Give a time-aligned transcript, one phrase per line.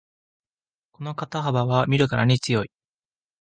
[0.93, 2.71] この肩幅は見るからに強い